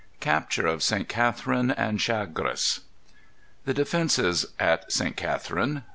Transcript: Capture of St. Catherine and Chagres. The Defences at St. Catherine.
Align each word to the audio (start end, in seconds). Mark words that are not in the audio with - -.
Capture 0.19 0.65
of 0.65 0.81
St. 0.81 1.07
Catherine 1.07 1.69
and 1.69 2.01
Chagres. 2.01 2.79
The 3.65 3.73
Defences 3.75 4.47
at 4.59 4.91
St. 4.91 5.15
Catherine. 5.15 5.83